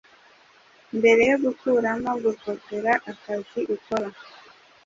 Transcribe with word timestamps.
mbere 0.97 1.21
yo 1.31 1.37
gukuramo 1.43 2.11
gukopera 2.23 2.91
akazi 3.11 3.59
ukora 3.75 4.07